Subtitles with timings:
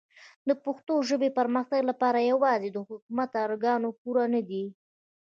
[0.47, 4.63] د پښتو ژبې پرمختګ لپاره کار یوازې د حکومتي ارګانونو پورې نه دی.